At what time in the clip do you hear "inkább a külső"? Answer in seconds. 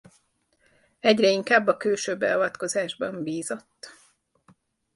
1.29-2.17